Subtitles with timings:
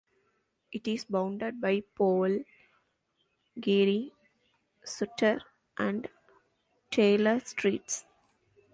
[0.71, 2.39] It is bounded by Powell,
[3.59, 4.11] Geary,
[4.83, 5.39] Sutter,
[5.77, 6.09] and
[6.89, 8.05] Taylor Streets.